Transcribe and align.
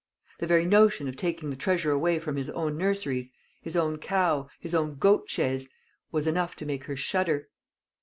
The 0.39 0.47
very 0.47 0.65
notion 0.65 1.07
of 1.07 1.15
taking 1.15 1.51
the 1.51 1.55
treasure 1.55 1.91
away 1.91 2.17
from 2.17 2.35
his 2.35 2.49
own 2.49 2.75
nurseries, 2.75 3.31
his 3.61 3.75
own 3.75 3.99
cow, 3.99 4.49
his 4.59 4.73
own 4.73 4.95
goat 4.95 5.29
chaise, 5.29 5.69
was 6.11 6.25
enough 6.25 6.55
to 6.55 6.65
make 6.65 6.85
her 6.85 6.95
shudder. 6.97 7.49